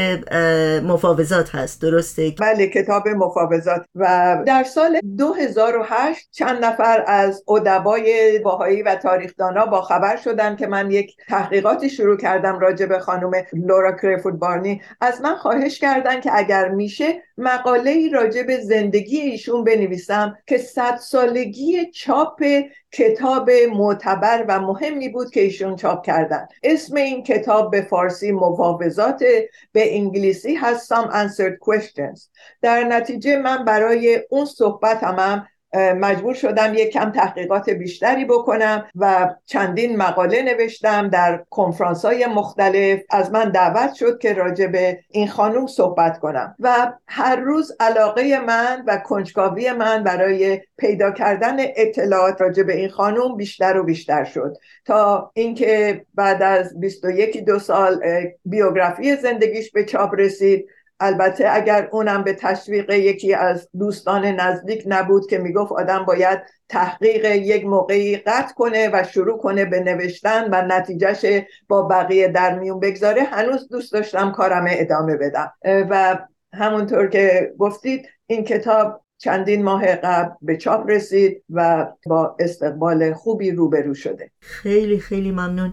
[0.84, 3.84] مفاوضات هست درسته؟ بله کتاب مفاوضات.
[3.94, 10.66] و در سال 2008 چند نفر از ادبای باهایی و تاریخدانا با خبر شدن که
[10.66, 14.82] من یک تحقیقاتی شروع کردم راجع به خانم لورا کریفورد بارنی.
[15.00, 20.58] از من خواهش کردن که اگر میشه مقاله ای راجع به زندگی ایشون بنویسم که
[20.58, 22.44] صد سالگی چاپ
[22.92, 26.48] کتاب معتبر و مهمی بود که ایشون چاپ کردن.
[26.62, 29.24] اسم این کتاب به فارسی مفاوضات
[29.72, 32.28] به انگلیسی هست Some Answered Questions.
[32.62, 39.34] در نتیجه من برای اون صحبت هم مجبور شدم یک کم تحقیقات بیشتری بکنم و
[39.46, 43.00] چندین مقاله نوشتم در کنفرانس های مختلف.
[43.10, 46.54] از من دعوت شد که راجع به این خانوم صحبت کنم.
[46.60, 52.88] و هر روز علاقه من و کنجکاوی من برای پیدا کردن اطلاعات راجع به این
[52.88, 54.56] خانوم بیشتر و بیشتر شد.
[54.84, 58.02] تا اینکه بعد از 21 دو سال
[58.44, 60.66] بیوگرافی زندگیش به چاپ رسید.
[61.00, 67.24] البته اگر اونم به تشویق یکی از دوستان نزدیک نبود که می‌گفت آدم باید تحقیق
[67.24, 71.26] یک موقعی قطع کنه و شروع کنه به نوشتن و نتیجهش
[71.68, 75.52] با بقیه در میون بگذاره هنوز دوست داشتم کارم ادامه بدم.
[75.64, 76.18] و
[76.52, 83.50] همونطور که گفتید این کتاب چندین ماه قبل به چاپ رسید و با استقبال خوبی
[83.50, 84.30] روبرو شده.
[84.40, 85.72] خیلی خیلی ممنون.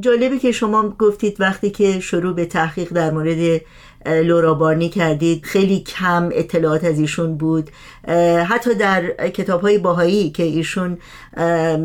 [0.00, 3.60] جالبی که شما گفتید وقتی که شروع به تحقیق در مورد
[4.06, 7.70] لورا بارنی کردید خیلی کم اطلاعات از ایشون بود.
[8.46, 10.98] حتی در کتاب های باهایی که ایشون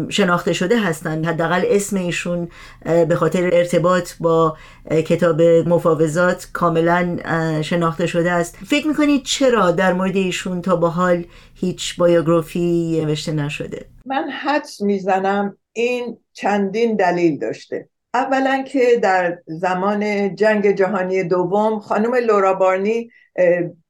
[0.09, 2.47] شناخته شده هستند حداقل اسم ایشون
[2.83, 4.57] به خاطر ارتباط با
[4.89, 7.17] کتاب مفاوضات کاملا
[7.61, 8.57] شناخته شده است.
[8.65, 14.81] فکر می‌کنید چرا در مورد ایشون تا به حال هیچ بایوگرافی نوشته نشده؟ من حدس
[14.81, 17.89] می‌زنم این چندین دلیل داشته.
[18.13, 23.09] اولا که در زمان جنگ جهانی دوم خانم لورا بارنی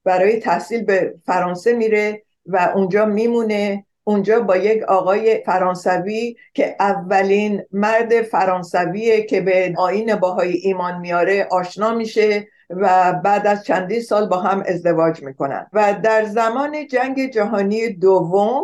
[0.03, 3.85] برای تحصیل به فرانسه میره و اونجا میمونه.
[4.03, 11.47] اونجا با یک آقای فرانسوی که اولین مرد فرانسویه که به آین باهای ایمان میاره
[11.51, 12.47] آشنا میشه.
[12.77, 15.67] و بعد از چندین سال با هم ازدواج می‌کنن.
[15.73, 18.63] و در زمان جنگ جهانی دوم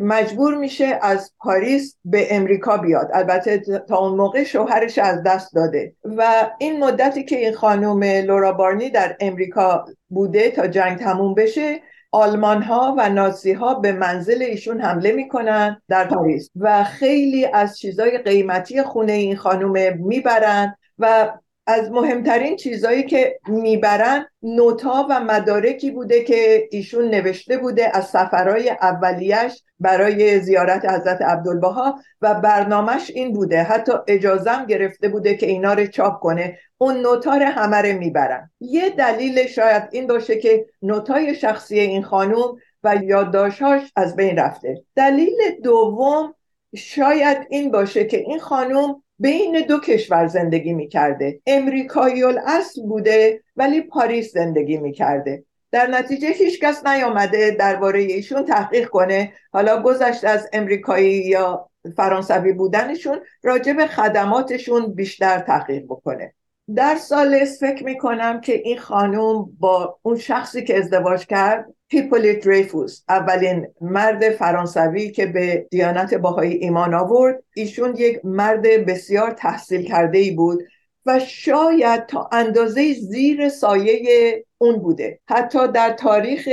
[0.00, 3.10] مجبور میشه از پاریس به امریکا بیاد.
[3.14, 5.92] البته تا اون موقع شوهرش از دست داده.
[6.04, 11.80] و این مدتی که این خانم لورا بارنی در امریکا بوده تا جنگ تموم بشه
[12.12, 16.50] آلمان ها و نازی ها به منزل ایشون حمله می‌کنن در پاریس.
[16.56, 21.32] و خیلی از چیزای قیمتی خونه این خانم می‌برن و
[21.66, 28.70] از مهمترین چیزهایی که می‌برن نوتا و مدارکی بوده که ایشون نوشته بوده از سفرهای
[28.70, 33.62] اولیش برای زیارت حضرت عبدالبها و برنامهش این بوده.
[33.62, 36.58] حتی اجازم گرفته بوده که اینا رو چاپ کنه.
[36.78, 38.50] اون نوتا رو همه رو می‌برن.
[38.60, 44.82] یه دلیل شاید این باشه که نوتای شخصی این خانوم و یادداشتهاش از بین رفته.
[44.96, 46.34] دلیل دوم
[46.76, 51.40] شاید این باشه که این خانوم بین دو کشور زندگی می‌کرده.
[51.46, 55.44] امریکایی اصل بوده ولی پاریس زندگی می‌کرده.
[55.70, 59.32] در نتیجه هیچ کس نیامده درباره ایشون تحقیق کنه.
[59.52, 66.34] حالا گذشت از امریکایی یا فرانسوی بودنشون راجع به خدماتشون بیشتر تحقیق بکنه.
[66.74, 73.02] در سال فکر می‌کنم که این خانوم با اون شخصی که ازدواج کرد هیپولیت ریفوس
[73.08, 77.42] اولین مرد فرانسوی که به دیانت باهایی ایمان آورد.
[77.54, 80.62] ایشون یک مرد بسیار تحصیل کرده ای بود
[81.06, 85.20] و شاید تا اندازه زیر سایه اون بوده.
[85.28, 86.48] حتی در تاریخ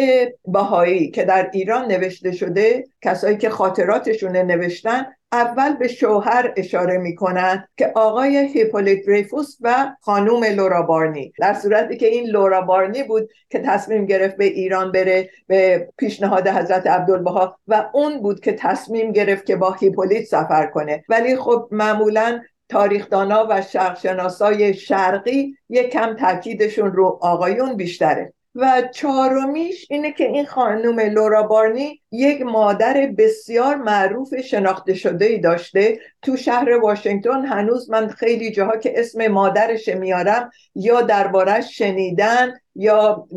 [0.45, 7.67] بهایی که در ایران نوشته شده کسایی که خاطراتشون نوشتن اول به شوهر اشاره می‌کنن
[7.77, 11.33] که آقای هیپولیت ریفوس و خانوم لورا بارنی.
[11.39, 16.47] در صورتی که این لورا بارنی بود که تصمیم گرفت به ایران بره به پیشنهاد
[16.47, 21.03] حضرت عبدالبها و اون بود که تصمیم گرفت که با هیپولیت سفر کنه.
[21.09, 28.33] ولی خب معمولا تاریخدانا و شرقشناسای شرقی یک کم تاکیدشون رو آقایون بیشتره.
[28.55, 35.39] و چهارمیش اینه که این خانم لورا بارنی یک مادر بسیار معروف شناخته شده ای
[35.39, 35.99] داشته.
[36.21, 43.27] تو شهر واشنگتن هنوز من خیلی جاها که اسم مادرش میارم یا دربارش شنیدن یا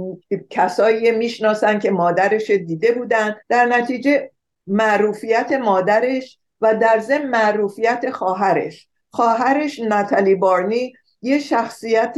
[0.51, 3.37] کسایی می‌شناسن که مادرش دیده بودن.
[3.49, 4.31] در نتیجه
[4.67, 8.89] معروفیت مادرش و در ضمن معروفیت خواهرش.
[9.11, 12.15] خواهرش نتالی بارنی یه شخصیت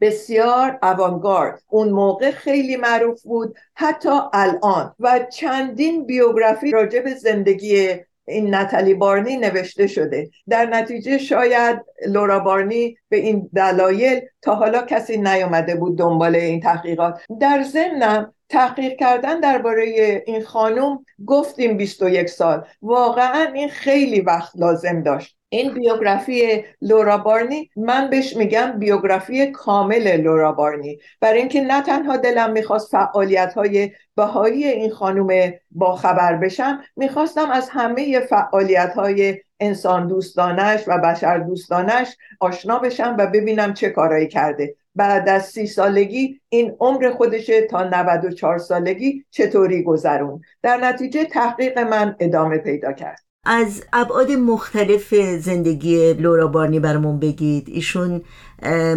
[0.00, 4.94] بسیار اوانگارد اون موقع خیلی معروف بود حتی الان.
[5.00, 7.94] و چندین بیوگرافی راجع به زندگی
[8.26, 10.30] این نتالی بارنی نوشته شده.
[10.48, 16.60] در نتیجه شاید لورا بارنی به این دلایل تا حالا کسی نیامده بود دنبال این
[16.60, 17.20] تحقیقات.
[17.40, 19.84] در ضمنم تحقیق کردن درباره
[20.26, 22.66] این خانم گفتیم 21 سال.
[22.82, 25.36] واقعا این خیلی وقت لازم داشت.
[25.56, 30.98] این بیوگرافی لورا بارنی من بهش میگم بیوگرافی کامل لورا بارنی.
[31.20, 37.50] برای اینکه نه تنها دلم می‌خواست فعالیت های بهایی این خانم با خبر بشم می‌خواستم
[37.50, 44.28] از همه فعالیت های انسان دوستانش و بشر دوستانش آشنا بشم و ببینم چه کارایی
[44.28, 44.74] کرده.
[44.94, 51.78] بعد از سی سالگی این عمر خودشه تا 94 سالگی چطوری گذرون؟ در نتیجه تحقیق
[51.78, 53.33] من ادامه پیدا کرد.
[53.46, 57.68] از ابعاد مختلف زندگی لورا بارنی برامون بگید.
[57.68, 58.22] ایشون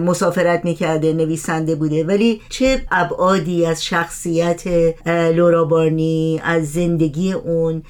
[0.01, 2.03] مسافرت می‌کرده نویسنده بوده.
[2.03, 4.63] ولی چه ابعادی از شخصیت
[5.07, 7.83] لورا بارنی از زندگی اون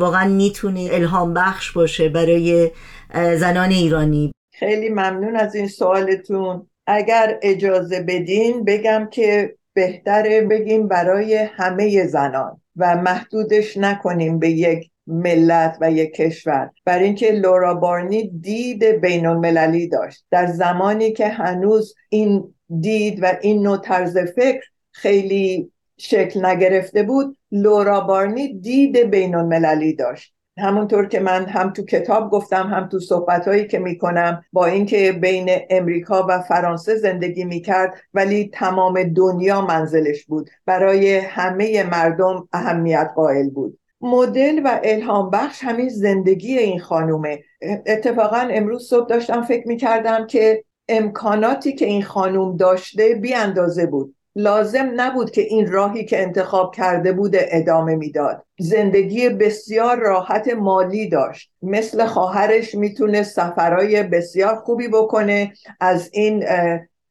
[0.00, 2.70] واقعا می‌تونه الهام بخش باشه برای
[3.14, 6.66] زنان ایرانی؟ خیلی ممنون از این سوالتون.
[6.86, 14.90] اگر اجازه بدین بگم که بهتره بگیم برای همه زنان و محدودش نکنیم به یک
[15.08, 16.70] ملت و یک کشور.
[16.84, 20.24] برای اینکه لورا بارنی دید بین المللی داشت.
[20.30, 27.36] در زمانی که هنوز این دید و این نوع طرز فکر خیلی شکل نگرفته بود
[27.52, 30.34] لورا بارنی دید بین المللی داشت.
[30.58, 35.12] همونطور که من هم تو کتاب گفتم هم تو صحبت هایی که می‌کنم با اینکه
[35.12, 40.50] بین امریکا و فرانسه زندگی می‌کرد ولی تمام دنیا منزلش بود.
[40.66, 43.77] برای همه مردم اهمیت قائل بود.
[44.00, 47.42] مدل و الهام بخش همین زندگی این خانومه.
[47.86, 54.14] اتفاقا امروز صبح داشتم فکر می‌کردم که امکاناتی که این خانوم داشته بی اندازه بود.
[54.36, 58.44] لازم نبود که این راهی که انتخاب کرده بود ادامه می‌داد.
[58.58, 61.50] زندگی بسیار راحت مالی داشت.
[61.62, 66.44] مثل خواهرش می‌تونه سفرهای بسیار خوبی بکنه از این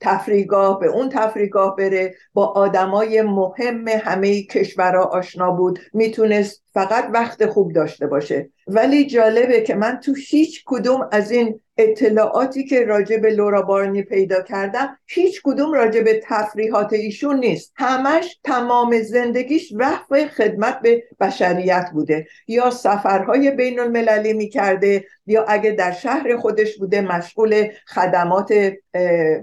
[0.01, 2.15] تفریگاه به اون تفریگاه بره.
[2.33, 5.79] با آدمای مهم همه کشورها آشنا بود.
[5.93, 8.49] می‌تونست فقط وقت خوب داشته باشه.
[8.67, 14.01] ولی جالبه که من تو هیچ کدوم از این اطلاعاتی که راجع به لورا بارنی
[14.01, 17.73] پیدا کردم هیچ کدوم راجع به تفریحات ایشون نیست.
[17.75, 22.27] همش تمام زندگیش وقف خدمت به بشریت بوده.
[22.47, 28.53] یا سفرهای بین المللی می‌کرده یا اگه در شهر خودش بوده مشغول خدمات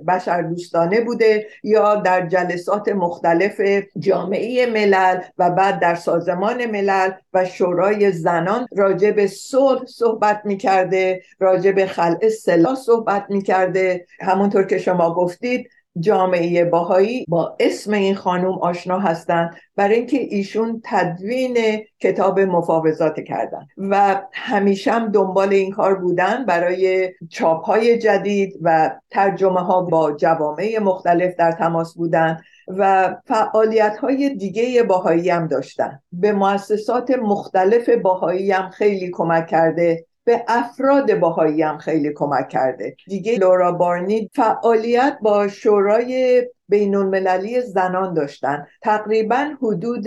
[0.09, 3.61] بشر دوستانه بوده یا در جلسات مختلف
[3.99, 7.11] جامعه ملل و بعد در سازمان ملل.
[7.33, 14.07] و شورای زنان راجع به صلح صحبت می‌کرده راجع به خلع سلاح صحبت می‌کرده.
[14.21, 19.57] همونطور که شما گفتید جامعه باهایی با اسم این خانوم آشنا هستند.
[19.77, 21.59] برای اینکه ایشون تدوین
[22.01, 23.67] کتاب مفاوضات کردن.
[23.77, 30.13] و همیشه هم دنبال این کار بودن برای چاپ های جدید و ترجمه ها با
[30.13, 32.41] جوامع مختلف در تماس بودن.
[32.69, 36.01] و فعالیت های دیگه باهایی هم داشتن.
[36.13, 40.07] به مؤسسات مختلف باهایی هم خیلی کمک کرده.
[40.25, 42.97] به افراد باهایی هم خیلی کمک کرده.
[43.07, 48.67] دیگه لورا بارنی فعالیت با شورای بین المللی زنان داشتن.
[48.83, 50.05] تقریبا حدود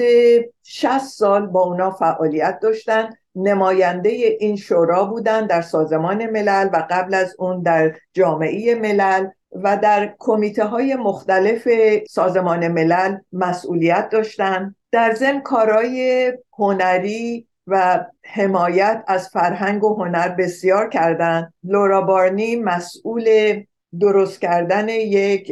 [0.64, 3.10] 60 سال با اونا فعالیت داشتن.
[3.36, 9.28] نماینده این شورا بودن در سازمان ملل و قبل از اون در جامعه ملل.
[9.52, 11.68] و در کمیته های مختلف
[12.10, 14.76] سازمان ملل مسئولیت داشتن.
[14.92, 23.58] در ضمن کارهای هنری و حمایت از فرهنگ و هنر بسیار کردند لورا بارنی مسئول
[24.00, 25.52] درست کردن یک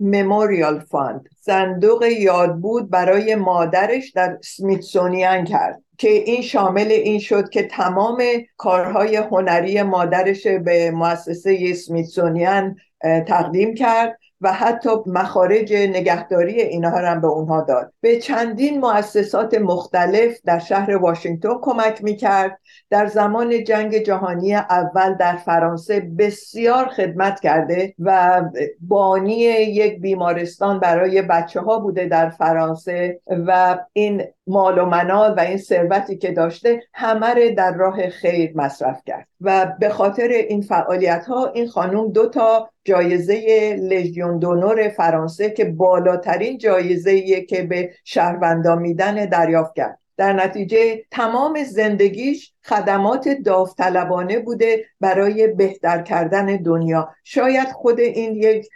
[0.00, 7.48] مموریال فاند صندوق یاد بود برای مادرش در سمیتسونیان کرد که این شامل این شد
[7.48, 8.22] که تمام
[8.56, 12.76] کارهای هنری مادرش به مؤسسه سمیتسونیان
[13.26, 17.92] تقدیم کرد و حتی مخارج نگهداری اینها هم به اونها داد.
[18.00, 22.58] به چندین مؤسسات مختلف در شهر واشنگتن کمک می‌کرد.
[22.90, 28.42] در زمان جنگ جهانی اول در فرانسه بسیار خدمت کرده و
[28.80, 35.40] بانی یک بیمارستان برای بچه ها بوده در فرانسه و این مال و منال و
[35.40, 39.26] این ثروتی که داشته همه در راه خیر مصرف کرد.
[39.40, 45.64] و به خاطر این فعالیت ها این خانم دو تا جایزه لژیون دونور فرانسه که
[45.64, 49.98] بالاترین جایزه که به شهروندان میدن دریافت کرد.
[50.16, 57.08] در نتیجه تمام زندگیش خدمات داوطلبانه بوده برای بهتر کردن دنیا.
[57.24, 58.68] شاید خود این یک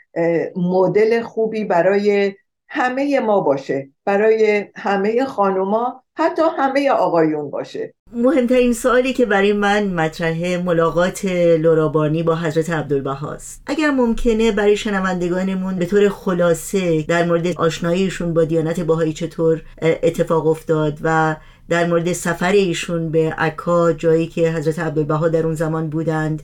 [0.57, 2.35] مدل خوبی برای
[2.69, 7.95] همه ما باشه برای همه خانوما حتی همه آقایون باشه.
[8.13, 11.25] مهمترین سوالی که برای من مطرحه ملاقات
[11.59, 18.45] لورابانی با حضرت عبدالبهاست اگر ممکنه برای شنوندگانمون به طور خلاصه در مورد آشناییشون با
[18.45, 21.37] دیانت باهایی چطور اتفاق افتاد و
[21.69, 26.43] در مورد سفر ایشون به عکا جایی که حضرت عبدالبها در اون زمان بودند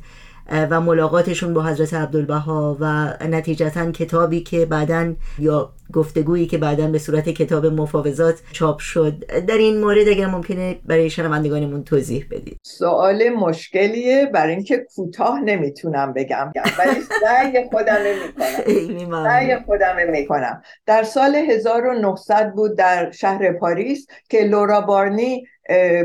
[0.51, 6.99] و ملاقاتشون با حضرت عبدالبها و نتیجتا کتابی که بعدا یا گفتگویی که بعدا به
[6.99, 9.27] صورت کتاب مفاوضات چاپ شد.
[9.47, 12.61] در این مورد اگر ممکنه برای شنوندگانمون توضیح بدید.
[12.63, 16.53] سوال مشکلیه برای اینکه کوتاه نمی‌تونم بگم.
[16.79, 19.25] ولی سعی خودم می‌کنم.
[19.29, 20.63] سعی خودم می‌کنم.
[20.87, 25.45] در سال 1900 بود در شهر پاریس که لورا بارنی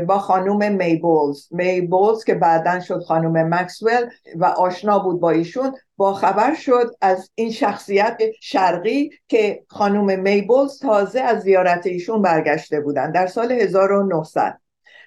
[0.06, 5.30] با خانوم می بولز می بولز که بعدا شد خانوم مکسول و آشنا بود با
[5.30, 5.74] ایشون.
[5.96, 12.22] با خبر شد از این شخصیت شرقی که خانوم می بولز تازه از زیارت ایشون
[12.22, 14.60] برگشته بودن در سال 1900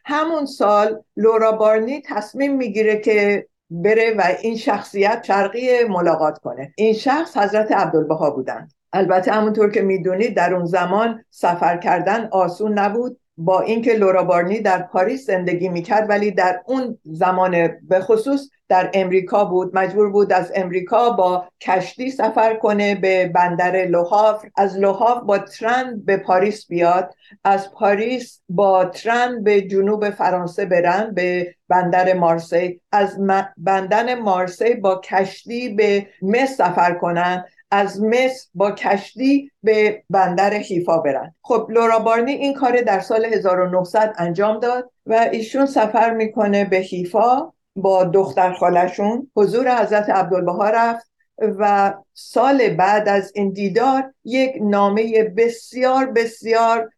[0.06, 6.74] همون سال لورا بارنی تصمیم می‌گیره که بره و این شخصیت شرقی ملاقات کنه.
[6.76, 8.74] این شخص حضرت عبدالبها بودند.
[8.94, 13.20] البته همونطور که می‌دونید در اون زمان سفر کردن آسون نبود.
[13.38, 18.90] با اینکه لورا بارنی در پاریس زندگی می‌کرد ولی در اون زمان به خصوص در
[18.94, 19.78] امریکا بود.
[19.78, 26.02] مجبور بود از امریکا با کشتی سفر کنه به بندر لوهاور از لوهاور با ترن
[26.06, 27.14] به پاریس بیاد.
[27.44, 32.82] از پاریس با ترن به جنوب فرانسه برن به بندر مارسی.
[32.92, 33.20] از
[33.58, 37.46] بندر مارسی با کشتی به مصر سفر کنن.
[37.74, 41.36] از مصر با کشتی به بندر حیفا برن.
[41.42, 46.78] خب لورا بارنی این کار در سال 1900 انجام داد و ایشون سفر می‌کنه به
[46.78, 51.12] حیفا با دختر خالشون حضور حضرت عبدالبها رفت
[51.60, 56.90] و سال بعد از این دیدار یک نامه بسیار بسیار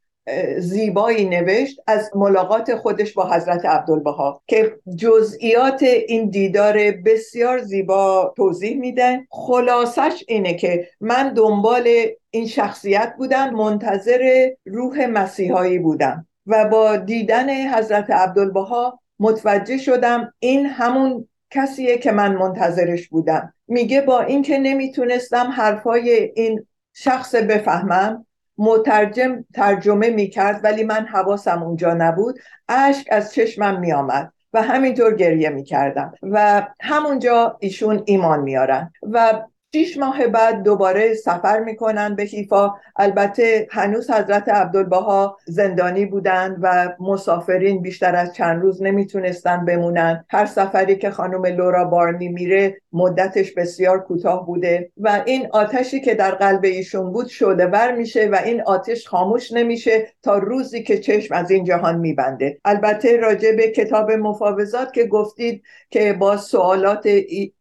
[0.57, 8.77] زیبایی نوشت از ملاقات خودش با حضرت عبدالبها که جزئیات این دیدار بسیار زیبا توضیح
[8.77, 11.89] میده خلاصش اینه که من دنبال
[12.29, 20.65] این شخصیت بودم منتظر روح مسیحایی بودم و با دیدن حضرت عبدالبها متوجه شدم این
[20.65, 23.53] همون کسیه که من منتظرش بودم.
[23.67, 28.25] میگه با اینکه نمی‌تونستم حرفای این شخص بفهمم
[28.57, 32.39] مترجم ترجمه می‌کرد ولی من حواسم اونجا نبود.
[32.69, 36.13] اشک از چشمم میآمد و همینطور گریه می‌کردم.
[36.23, 39.41] و همونجا ایشون ایمان میارن و
[39.75, 42.73] شیش ماه بعد دوباره سفر می‌کنن به حیفا.
[42.95, 50.25] البته هنوز حضرت عبدالبها زندانی بودند و مسافرین بیشتر از چند روز نمی‌تونستن بمونن.
[50.29, 56.15] هر سفری که خانم لورا بارنی میره مدتش بسیار کوتاه بوده و این آتشی که
[56.15, 60.97] در قلب ایشون بود شده ور میشه و این آتش خاموش نمیشه تا روزی که
[60.97, 62.57] چشم از این جهان میبنده.
[62.65, 67.03] البته راجع به کتاب مفاوضات که گفتید که با سوالات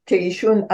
[0.06, 0.68] که ایشون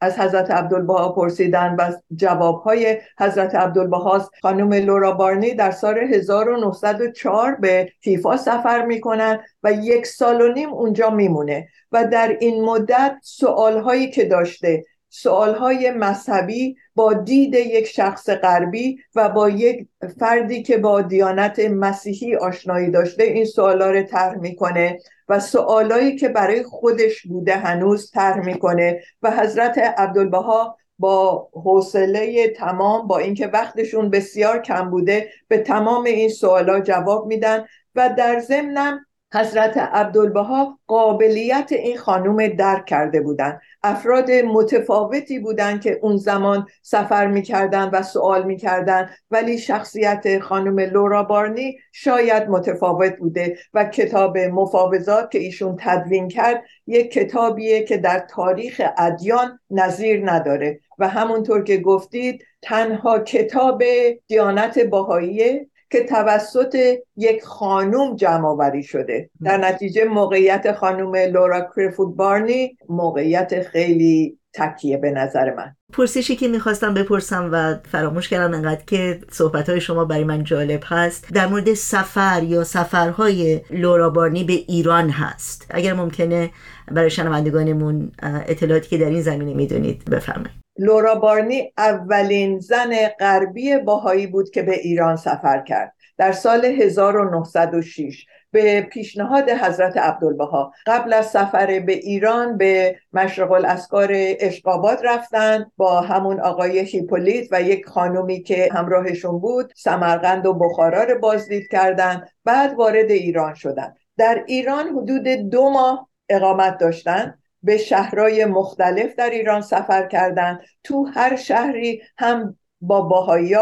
[0.00, 4.30] از حضرت عبدالبها پرسیدن و جوابهای حضرت عبدالبهاست.
[4.42, 10.72] خانم لورا بارنی در سال 1904 به فیفا سفر می‌کنن و یک سال و نیم
[10.72, 14.84] اونجا میمونه و در این مدت سوالهایی که داشته
[15.22, 19.86] سوالهای مذهبی با دید یک شخص غربی و با یک
[20.20, 24.98] فردی که با دیانت مسیحی آشنایی داشته این سوالا رو طرح می‌کنه
[25.28, 33.06] و سوالایی که برای خودش بوده هنوز طرح می‌کنه و حضرت عبدالبها با حوصله تمام
[33.06, 37.64] با اینکه وقتشون بسیار کم بوده به تمام این سوالا جواب میدن
[37.94, 45.98] و در ضمنم حضرت عبدالبها قابلیت این خانوم درک کرده بودند افراد متفاوتی بودند که
[46.02, 49.10] اون زمان سفر می‌کردن و سوال می‌کردن.
[49.30, 56.62] ولی شخصیت خانم لورا بارنی شاید متفاوت بوده و کتاب مفاوضات که ایشون تدوین کرد
[56.86, 60.80] یک کتابیه که در تاریخ ادیان نظیر نداره.
[60.98, 63.82] و همونطور که گفتید تنها کتاب
[64.26, 66.76] دیانت باهاییه که توسط
[67.16, 69.30] یک خانوم جمع آوری شده.
[69.42, 75.76] در نتیجه موقعیت خانوم لورا کریفود بارنی موقعیت خیلی تکیه به نظر من.
[75.92, 80.80] پرسشی که می‌خواستم بپرسم و فراموش کردم انقدر که صحبت های شما برای من جالب
[80.84, 85.66] هست در مورد سفر یا سفرهای لورا بارنی به ایران هست.
[85.70, 86.50] اگر ممکنه
[86.92, 90.66] برای شنوندگانمون اطلاعاتی که در این زمینه می‌دونید بفرمایید.
[90.78, 95.92] لورا بارنی اولین زن غربی باهایی بود که به ایران سفر کرد.
[96.18, 104.08] در سال 1906 به پیشنهاد حضرت عبدالبها قبل از سفر به ایران به مشرق الاسکار
[104.14, 111.04] اشقابات رفتن با همون آقای هیپولیت و یک خانومی که همراهشون بود سمرقند و بخارا
[111.04, 112.28] رو بازدید کردند.
[112.44, 119.30] بعد وارد ایران شدن در ایران حدود دو ماه اقامت داشتند به شهرهای مختلف در
[119.30, 123.54] ایران سفر کردند تو هر شهری هم با باهایی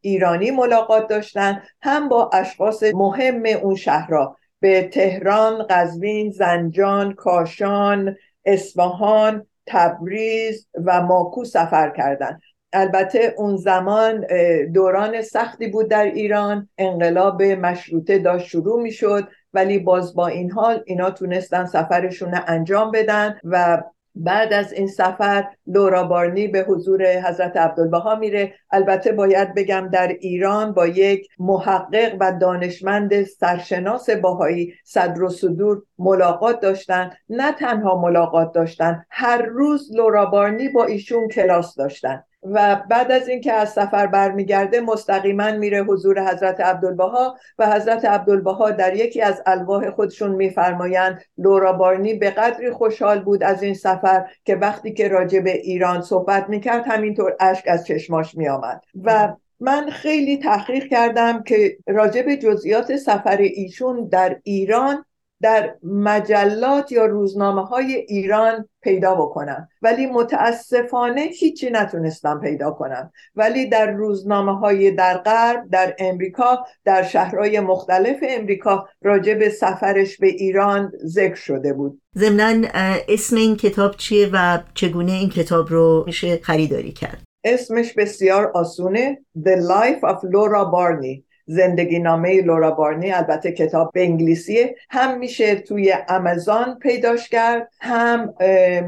[0.00, 4.36] ایرانی ملاقات داشتن هم با اشخاص مهم اون شهرها.
[4.60, 12.40] به تهران، قزوین، زنجان، کاشان، اصفهان، تبریز و ماکو سفر کردند.
[12.72, 14.26] البته اون زمان
[14.74, 16.68] دوران سختی بود در ایران.
[16.78, 22.90] انقلاب مشروطه داشت شروع می شد ولی باز با این حال اینا تونستن سفرشون انجام
[22.90, 23.82] بدن و
[24.14, 28.54] بعد از این سفر لورا بارنی به حضور حضرت عبدالبها میره.
[28.70, 35.82] البته باید بگم در ایران با یک محقق و دانشمند سرشناس باهایی صدر و صدور
[35.98, 37.10] ملاقات داشتن.
[37.28, 42.24] نه تنها ملاقات داشتن هر روز لورا بارنی با ایشون کلاس داشتن.
[42.42, 48.70] و بعد از اینکه از سفر برمیگرده مستقیما میره حضور حضرت عبدالبها و حضرت عبدالبها
[48.70, 54.26] در یکی از الواح خودشون میفرمایند لورا بارنی به قدری خوشحال بود از این سفر
[54.44, 58.82] که وقتی که راجع به ایران صحبت می‌کرد همینطور اشک از چشماش میآمد.
[59.04, 65.04] و من خیلی تحقیق کردم که راجع به جزئیات سفر ایشون در ایران
[65.42, 69.68] در مجلات یا روزنامه های ایران پیدا بکنم.
[69.82, 73.12] ولی متاسفانه هیچی نتونستم پیدا کنم.
[73.36, 80.16] ولی در روزنامه های در غرب در امریکا در شهرهای مختلف امریکا راجع به سفرش
[80.16, 82.02] به ایران ذکر شده بود.
[82.18, 82.68] ضمنا
[83.08, 89.18] اسم این کتاب چیه و چگونه این کتاب رو میشه خریداری کرد؟ اسمش بسیار آسونه
[89.38, 91.31] The Life of Laura Barney.
[91.46, 98.34] زندگی نامه لورا بارنی البته کتاب به انگلیسیه هم میشه توی امازون پیداش کرد هم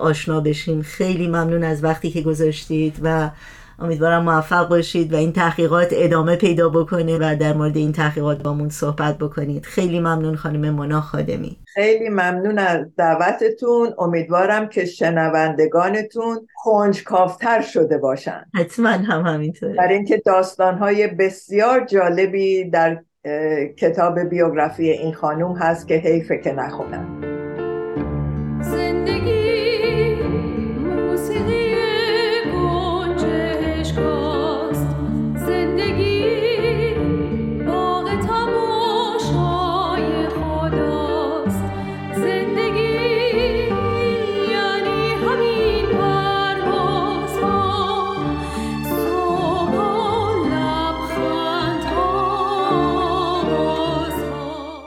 [0.00, 3.30] آشنا بشیم خیلی ممنون از وقتی که گذاشتید و
[3.82, 8.68] امیدوارم موفق باشید و این تحقیقات ادامه پیدا بکنه و در مورد این تحقیقات بامون
[8.68, 9.64] صحبت بکنید.
[9.64, 11.56] خیلی ممنون خانم منا خادمی.
[11.74, 13.94] خیلی ممنون از دعوتتون.
[13.98, 18.44] امیدوارم که شنوندگانتون کنجکافتر شده باشن.
[18.54, 19.74] حتما هم همینطوره.
[19.74, 23.02] برای اینکه داستانهای بسیار جالبی در
[23.78, 27.20] کتاب بیوگرافی این خانوم هست که حیفه که نخونم.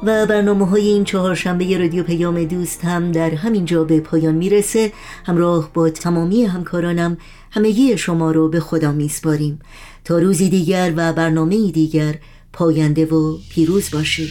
[0.05, 4.91] و برنامه های این چهارشنبه رادیو پیام دوست هم در همین جا به پایان می‌رسه.
[5.25, 7.17] همراه با تمامی همکارانم
[7.51, 9.59] همگی شما رو به خدا میسپاریم.
[10.05, 12.15] تا روزی دیگر و برنامه دیگر
[12.53, 14.29] پاینده و پیروز باشید.